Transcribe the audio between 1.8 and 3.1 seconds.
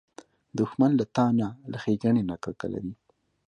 ښېګڼې نه کرکه لري